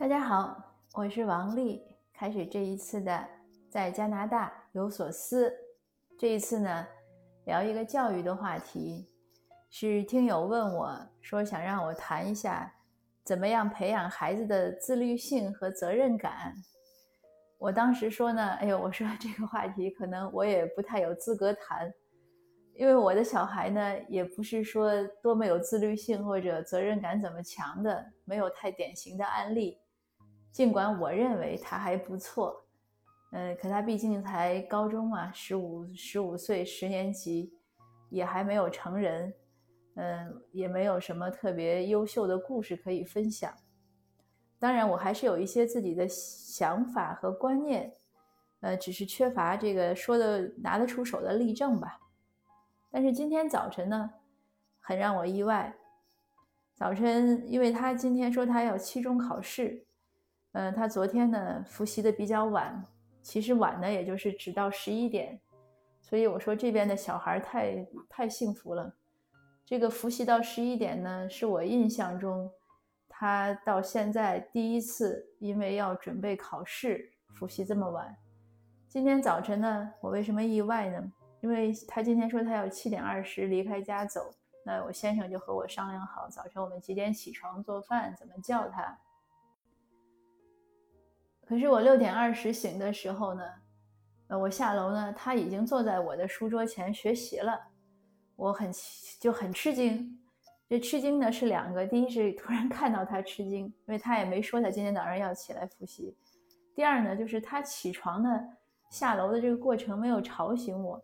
[0.00, 0.56] 大家好，
[0.94, 1.82] 我是王丽。
[2.14, 3.28] 开始这一次的
[3.68, 5.52] 在加拿大有所思，
[6.16, 6.86] 这一次呢，
[7.46, 9.10] 聊一个教育的话题。
[9.70, 12.72] 是听友问我说，想让我谈一下
[13.24, 16.54] 怎么样培养孩子的自律性和责任感。
[17.58, 21.92] 我当时说呢，哎呦，我说这个话题可能我也不太有资格谈，
[22.76, 29.76] 因为我的小孩呢，也不是说多么有自律性或者责任感怎么强的，没有太典型的案例。
[30.52, 32.64] 尽管我认为他还不错，
[33.32, 37.52] 嗯，可他毕竟才高中啊，十五十五岁，十年级，
[38.10, 39.34] 也还没有成人。
[40.00, 43.52] 嗯，也没有什么特别优秀的故事可以分享。
[44.56, 47.92] 当然，我还是有一些自己的想法和观念，
[48.60, 51.98] 呃，只是缺乏这个说的拿得出手的例证吧。
[52.92, 54.08] 但是今天早晨呢，
[54.78, 55.74] 很让我意外。
[56.76, 59.84] 早晨，因为他今天说他要期中考试，
[60.58, 62.84] 嗯，他昨天呢复习的比较晚，
[63.22, 65.40] 其实晚呢也就是只到十一点，
[66.00, 68.92] 所以我说这边的小孩太太幸福了。
[69.64, 72.50] 这个复习到十一点呢，是我印象中
[73.08, 78.12] 他到现在第一次因为要准备考试复习这么晚。
[78.88, 81.12] 今天早晨呢，我为什么意外呢？
[81.40, 88.98] 因为他今天说他要七点二十离开家走，那我先生就和我商量好，早晨我们几点起床做饭，怎么叫他。
[91.48, 93.42] 可是我六点二十醒的时候呢，
[94.26, 97.58] 呃，我下楼呢，他已经坐在我的书桌前学习了。
[98.36, 98.70] 我很
[99.18, 100.20] 就很吃惊，
[100.68, 106.14] 这吃惊呢是两个，第一是突然看到他吃惊，因为他也没说他今天早上要起来复习；
[106.74, 108.28] 第二呢就是他起床呢
[108.90, 111.02] 下楼的这个过程没有吵醒我，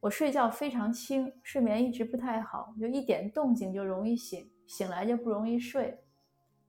[0.00, 5.94] 我睡觉非常轻，睡眠一直不太好，就一点动静就容易醒，醒来就不容易睡。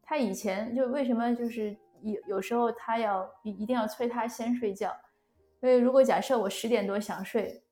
[0.04, 4.96] 他以前就为什么就是有有时候他要一一定要催他先睡觉，
[5.62, 7.64] 因为如果假设我十点多想睡，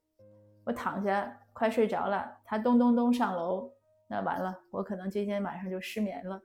[0.66, 1.40] 我躺下。
[1.56, 3.72] 快睡着了，他咚咚咚上楼，
[4.08, 6.42] 那完了，我可能今天晚上就失眠了。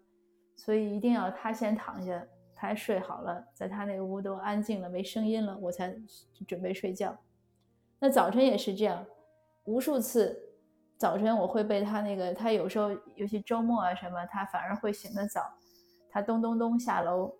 [0.54, 2.22] 所以一定要他先躺下，
[2.54, 5.96] 他睡好了，在他那屋都安静了，没声音了，我才
[6.46, 7.18] 准备睡觉。
[7.98, 9.02] 那早晨也是这样，
[9.64, 10.38] 无数次
[10.98, 15.50] 早晨我会被他那个，他有时候尤其周末啊什么，他反而会醒得早，
[16.10, 17.34] 他咚咚咚下楼，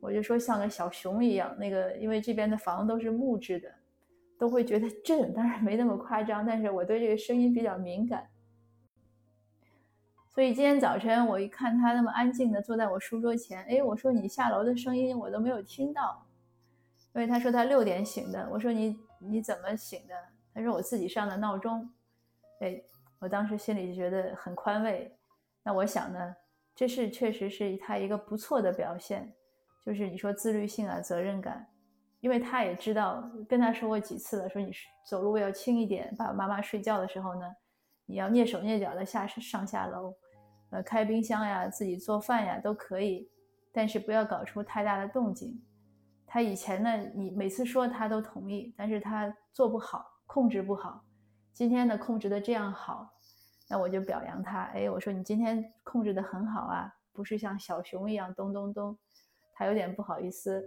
[0.00, 3.72] 我就说像个小熊一样，那个因为这边的房都是木质的。
[4.38, 8.28] 都会觉得震，当然没那么夸张，但是我对这个声音比较敏感，
[10.28, 16.26] 所以今天早晨我一看他那么安静的坐在我书桌前，哎，我说你下楼的声音我都没有听到，
[17.14, 20.14] 因为他说他六点醒的，我说你你怎么醒的？
[20.52, 21.88] 他说我自己上的闹钟，
[22.60, 22.78] 哎，
[23.18, 25.16] 我当时心里就觉得很宽慰。
[25.62, 26.36] 那我想呢，
[26.74, 29.32] 这是确实是他一个不错的表现，
[29.86, 31.64] 就是你说自律性啊，责任感。
[32.20, 34.72] 因为他也知道，跟他说过几次了，说你
[35.08, 37.46] 走路要轻一点，爸爸妈妈睡觉的时候呢，
[38.04, 40.12] 你要蹑手蹑脚的下上下楼，
[40.70, 43.30] 呃，开冰箱呀，自己做饭呀都可以，
[43.70, 45.62] 但是不要搞出太大的动静。
[46.26, 51.04] 他以前呢，你每次说他都同意，但是他做不好，控制不好。
[51.52, 53.08] 今天呢，控制的这样好，
[53.68, 54.62] 那我就表扬他。
[54.74, 58.98] 哎，我说你今天控制的很好啊，不是像小熊一样咚咚咚。
[59.56, 60.62] 他有点不好意思。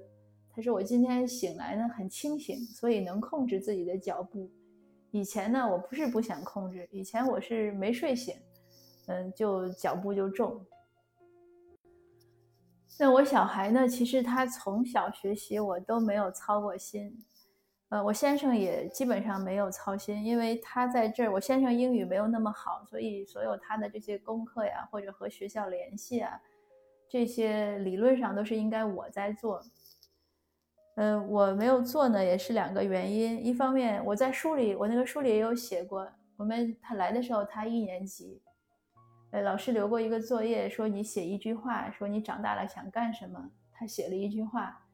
[0.52, 4.50] 他说：“我今天醒来呢，很清醒，所以能控制自己的脚步。
[5.12, 8.36] 以前呢，我不是不想控制，以前我是没睡醒，
[9.06, 10.66] 嗯，就脚步就重。
[13.00, 17.18] 那我小孩呢，其实他从小学习我都没有操过心，
[17.90, 26.38] 呃，我先生也基本上没有操心，因为他在这儿，我先生英语没有那么好，所以所有他的这些功课呀，或者和学校联系啊，
[27.10, 29.62] 这些理论上都是应该我在做。”
[30.96, 33.46] 嗯，我没有做呢，也是两个原因。
[33.46, 36.10] 一方面，我在书里，我那个书里也有写过。
[36.36, 38.42] 我们他来的时候，他一年级，
[39.32, 43.50] 呃，老师留过一个作业，说你写一句话，说你长大了想干什么。
[43.72, 44.86] 他写了一句话，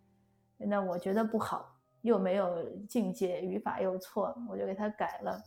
[0.57, 5.41] 那我觉得不好，又没有境界，语法又错，我就给他改了。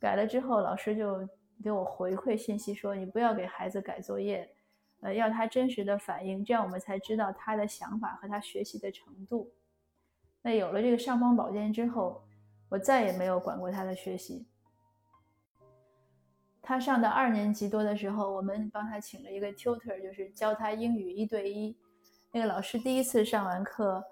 [0.00, 1.24] 改了之后，老师就
[1.62, 4.50] 给我回馈信息说，你不要给孩子改作业，
[5.04, 9.52] 呃，要他真实的反应，这样我们才知道他的想法和他学习的程度。
[10.40, 12.24] 那有了这个尚方宝剑之后，
[12.70, 14.46] 我再也没有管过他的学习。
[16.62, 21.76] 他上到二年级多的时候，我们帮他请了一个 tutor，就是教他英语一对一。
[22.32, 24.02] 那个老师第一次上完课，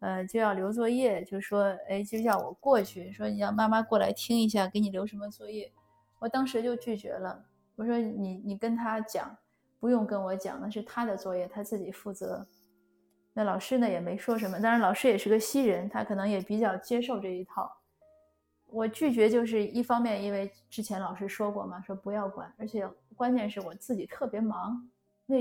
[0.00, 5.72] 呃，就要留作业，就说：“哎，就叫我过去，说你让妈妈过来听一下，给你留什么作业。”
[6.20, 9.34] 我当时就拒绝了，我说：“你你跟他讲，
[9.82, 12.46] 不用跟我讲，那是他的作业，他自己负责。”
[13.34, 17.68] 那老师呢也没说什么，当然老师也是个新人，他可能也比较接受这一套。
[18.68, 24.88] 我拒绝就是一方面，因为之前老师说过嘛，说不要管，而且关键是我自己特别忙，
[25.26, 25.38] 那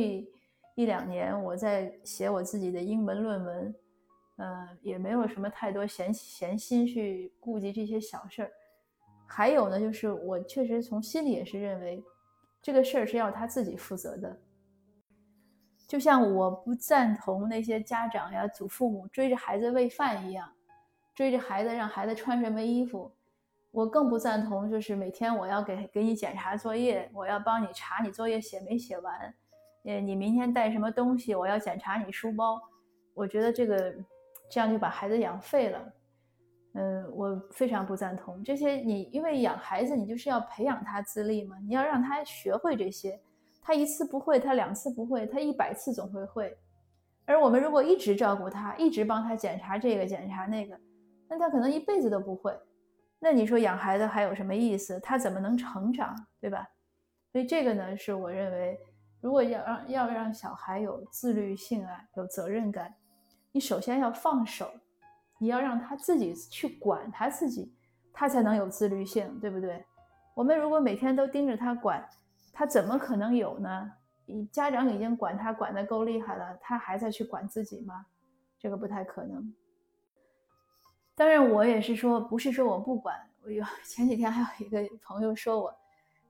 [0.73, 3.75] 一两年我在写我自己的英文论文，
[4.37, 8.51] 呃，也没有什么太多闲闲心去顾及这些小事儿。
[9.27, 12.03] 还有呢，就是我确实从心里也是认为，
[12.61, 14.39] 这个事儿是要他自己负责的。
[15.87, 20.49] 就像我不赞同那些家长呀、祖父母追着孩子喂饭一样，
[21.13, 23.13] 追着孩子让孩子穿什么衣服。
[23.71, 29.33] 我更不赞同，就是每天我要给给你检查作业，我要帮你查你作业写没写完。
[29.83, 32.61] 呃，你明天带什么东西，我要检查你书包。
[33.13, 33.95] 我觉得这个
[34.49, 35.93] 这样就把孩子养废了。
[36.73, 38.75] 嗯，我非常不赞同这些。
[38.75, 43.19] 你因为养孩子，你就是要培养他自立嘛，你要让他学会这些。
[43.61, 46.57] 他一次不会，他两次不会，他一百次总会会。
[47.25, 50.79] 而我们如果一直照顾他，一直帮他检查这个检查那个，
[51.29, 52.57] 那他可能一辈子都不会。
[53.19, 54.99] 那你说养孩子还有什么意思？
[54.99, 56.67] 他怎么能成长，对吧？
[57.31, 58.79] 所以这个呢，是我认为，
[59.21, 62.93] 如果要让要让小孩有自律性啊，有责任感，
[63.51, 64.71] 你首先要放手，
[65.41, 67.73] 你要让他自己去管他自己，
[68.13, 69.83] 他才能有自律性，对不对？
[70.35, 72.07] 我们如果每天都盯着他管。
[72.53, 73.91] 他怎么可能有呢？
[74.25, 78.05] 你家长已经管他管得够厉害了，他还在去管自己吗？
[78.59, 79.51] 这个不太可能。
[81.15, 83.17] 当然，我也是说，不是说我不管。
[83.43, 85.73] 我有前几天还有一个朋友说我，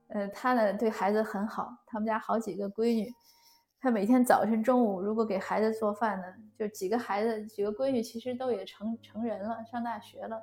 [0.08, 3.12] 呃，他呢对孩子很好，他们家好几个闺女，
[3.82, 6.26] 他每天早晨、中午如果给孩子做饭呢，
[6.56, 10.40] 就几个孩子、几个闺女，其实都也成成人了，上大学了，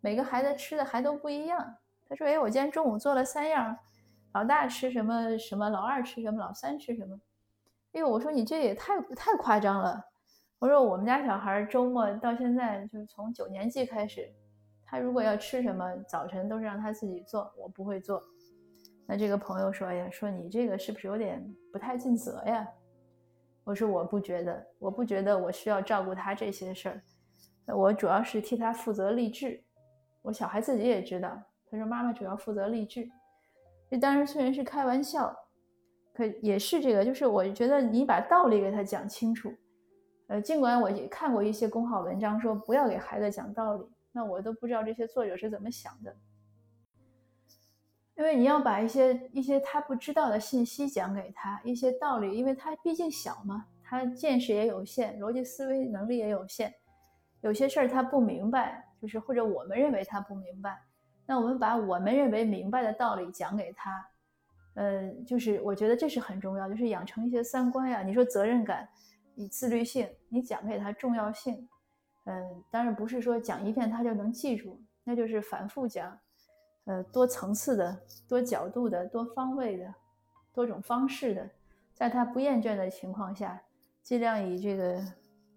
[0.00, 1.76] 每个孩子吃的还都不一样。
[2.08, 3.76] 他说：“哎，我今天中午做了三样。”
[4.32, 7.20] 老大吃什么什么，老二吃什么，老三吃什么？
[7.92, 10.02] 哎呦，我说你这也太太夸张了。
[10.58, 14.32] 我说我们家小孩周末到现在，就是从九年级开始，
[14.86, 18.24] 他如果要吃什么，早晨都是让他自己做，我不会做。
[19.10, 22.64] 那这个朋友说呀，说你这个是不是有点不太尽责呀？
[23.64, 26.88] 我说我不觉得，我不觉得我需要照顾他这些事
[27.66, 29.60] 儿，我主要是替他负责励志。
[30.22, 33.10] 我小孩自己也知道，他说妈妈主要负责励志。
[33.90, 35.36] 这当然虽然是开玩笑，
[36.14, 39.52] 可也是这个，就是我觉得你把道理给他讲清楚。
[40.28, 46.14] 呃，尽管我也看过一些公号文章说不要给孩子讲道理，那我都不知道这些作者是怎么想的。
[48.20, 56.70] 因为你要把一些一些他不知道的信息讲给他，一些道理，因为他毕竟小嘛，他见识也有限，逻辑思维能力也有限，
[57.40, 60.78] 有些事儿他不明白，就是或者我们认为他不明白。
[61.24, 64.06] 那我们把我们认为明白的道理讲给他，
[64.74, 68.02] 呃，就是我觉得这是很重要，就是养成一些三观呀。
[68.02, 68.86] 你说责任感，
[69.34, 71.66] 你自律性，你讲给他重要性，
[72.24, 76.20] 嗯，当然不是说讲一遍他就能记住，那就是反复讲，
[76.84, 79.94] 呃，多层次的、多角度的、多方位的、
[80.52, 81.50] 多种方式的，
[81.94, 83.60] 在他不厌倦的情况下，
[84.02, 85.02] 尽量以这个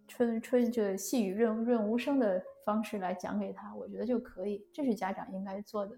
[0.08, 2.44] 春春这个细雨润润无声的。
[2.66, 5.94] 方式来讲给他，我觉得就可以，这是家长应该做的。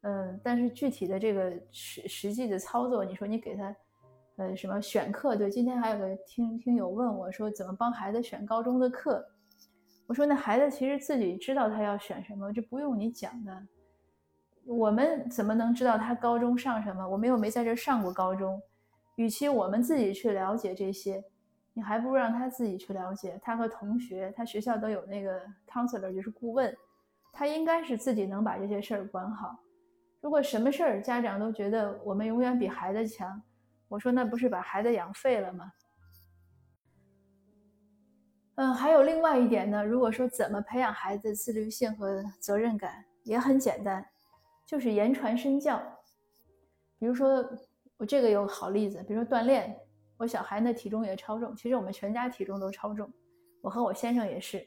[0.00, 3.76] 嗯，但是具体的这个实实际的操作，你说你给他，
[4.36, 5.36] 呃，什么选课？
[5.36, 9.22] 对，今天还有个听听友问我说，怎么帮孩子选高中的课？
[10.06, 13.66] 我说那孩子其实自己知道他要选什么，这不用你讲的。
[14.68, 17.08] 我们怎么能知道他高中上什么？
[17.08, 18.60] 我们又没在这上过高中。
[19.16, 21.24] 与其我们自己去了解这些。
[21.72, 26.76] 你还不如让他自己去了解，他和同学，他学校都有那个 counselor，就是顾问，
[27.32, 29.56] 他应该是自己能把这些事儿管好。
[30.20, 33.40] 如果什么事儿家长都觉得我们永远比孩子强，
[33.86, 35.72] 我说那不是把孩子养废了吗？
[38.56, 44.04] 嗯，还有另外一点呢，如果说怎么培养孩子自律性和责任感，也很简单，
[44.68, 45.82] 就是言传身教。
[46.98, 47.44] 比如说
[47.96, 49.74] 我这个有好例子，比如说锻炼。
[50.20, 53.08] 我小孩呢体重也超重，其实我们全家体重都超重，
[53.62, 54.66] 我和我先生也是。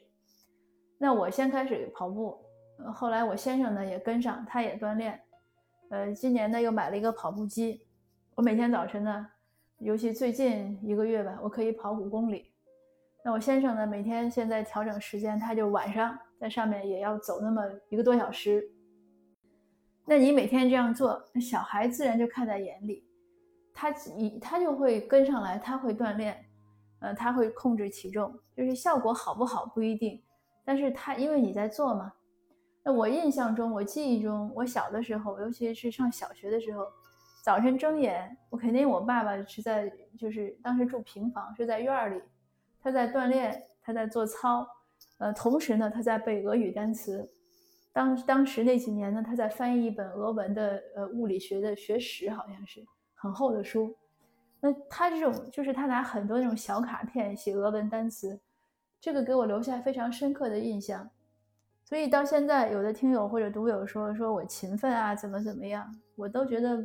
[0.96, 2.42] 那我先开始跑步，
[2.94, 5.20] 后来我先生呢也跟上，他也锻炼。
[5.90, 7.86] 呃，今年呢又买了一个跑步机，
[8.34, 9.28] 我每天早晨呢，
[9.76, 12.50] 尤其最近一个月吧，我可以跑五公里。
[13.22, 18.66] 那我先生呢每天现在调整时间，他就晚上在上面也要走那么一个多小时。
[20.04, 23.04] 那你每天这样做，那小孩自然就看在眼里。
[23.72, 26.44] 他你他就会跟上来，他会锻炼，
[26.98, 30.22] 呃，他会控制体重，就是效果好不好不一定，
[30.64, 32.12] 但是他因为你在做嘛。
[32.82, 36.84] 那我印象中，我记忆中，我小的时候，尤其是上小学的时候，
[37.44, 42.20] 早晨睁眼，我肯定我爸爸是在，就是当时住平房，是在院里，
[42.82, 44.66] 他在锻炼，他在做操，
[45.18, 47.32] 呃，同时呢，他在背俄语单词。
[47.92, 52.82] 当当时那几年呢，他在翻译一本俄文的呃物理学的学史，好像是
[53.14, 53.94] 很厚的书。
[54.60, 58.40] 那他这种就是他拿很多那种小卡片写俄文单词，
[59.00, 61.10] 这个给我留下非常深刻的印象。
[61.84, 66.82] 所以到现在，有的听友或者读友说说我勤奋啊，怎么怎么样，我都觉得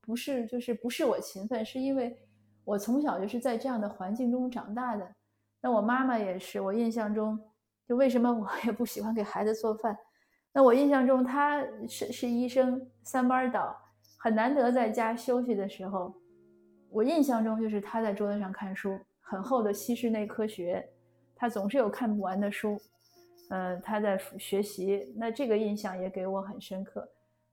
[0.00, 2.16] 不是，就是不是我勤奋，是因为
[2.64, 5.06] 我从小就是在这样的环境中长大的。
[5.60, 7.38] 那我妈妈也是，我印象中，
[7.86, 9.98] 就为什么我也不喜欢给孩子做饭？
[10.52, 13.76] 那我印象中，他是是医生，三班倒，
[14.18, 16.14] 很难得在家休息的时候，
[16.90, 20.88] 我印象中就是他在桌子上看书，很厚的西式内科学，
[21.36, 22.80] 他总是有看不完的书。
[23.50, 27.08] 嗯，他在学习，那这个印象也给我很深刻。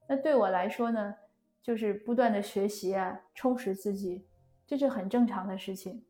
[0.08, 1.16] 那对我来说呢，
[1.64, 4.24] 就是不断的学习啊，充实自己，
[4.68, 6.04] 这是很正常的事情。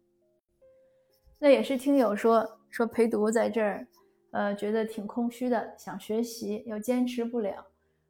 [1.39, 3.87] 那也是听友说说陪读在这儿，
[4.37, 7.65] 呃，觉得挺空虚的，想学习又坚持不了。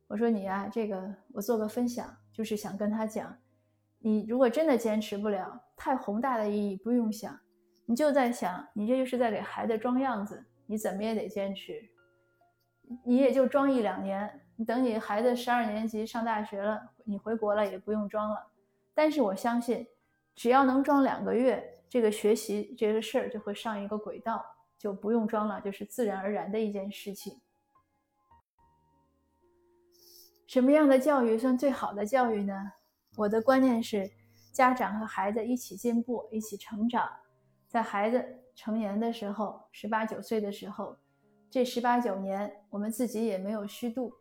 [0.07, 3.33] 我说你啊，这个我做个分享，就是想跟他讲，
[3.99, 7.39] 你如果真的坚持不了，太宏大的意义不用想，
[7.85, 10.45] 你就在想，你这就是在给孩子装样子。
[10.65, 11.81] 你怎么也得坚持，
[13.05, 14.41] 你也就装一两年。
[14.57, 18.51] 你等你孩子十二年级上大学了，你回国了也不用装了。
[18.93, 19.87] 但是我相信，
[20.35, 24.43] 只要能装两个月，这个学习这个事儿就会上一个轨道，
[24.77, 27.39] 就不用装了，就是自然而然的一件事情。
[30.47, 32.71] 什么样的教育算最好的教育呢？
[33.15, 34.09] 我的观念是，
[34.53, 37.09] 家长和孩子一起进步，一起成长，
[37.67, 38.43] 在孩子。
[38.59, 40.97] 成年的时候，十八九岁的时候，
[41.47, 44.11] 这十八九年，我们自己也没有虚度，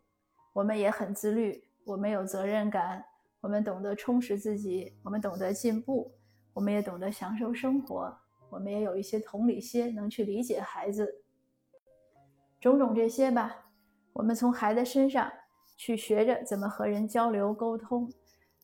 [0.53, 3.03] 我们也很自律，我们有责任感，
[3.41, 6.13] 我们懂得充实自己，我们懂得进步，
[6.53, 8.15] 我们也懂得享受生活，
[8.51, 11.23] 我们也有一些同理心，能去理解孩子，
[12.61, 13.67] 种种这些吧，
[14.13, 15.31] 我们从孩子身上
[15.77, 18.11] 去学着怎么和人交流沟通，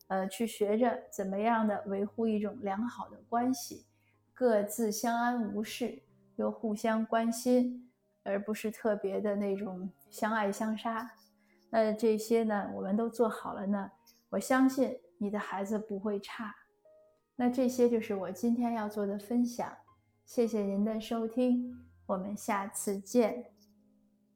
[0.07, 3.85] 呃，去学着怎么样的维护一种良好的关系。
[4.33, 6.01] 各自相安无事，
[6.37, 7.91] 又互相关心，
[8.23, 11.11] 而不是特别的那种相爱相杀。
[11.69, 13.91] 那这些呢，我们都做好了呢，
[14.29, 16.53] 我相信你的孩子不会差。
[17.35, 19.75] 那这些就是我今天要做的分享，
[20.25, 21.75] 谢谢您的收听，
[22.05, 23.52] 我们下次见。